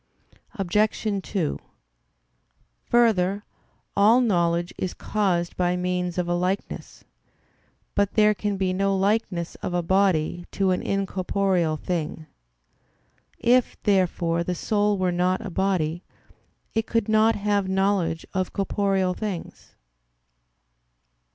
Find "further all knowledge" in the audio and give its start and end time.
2.85-4.73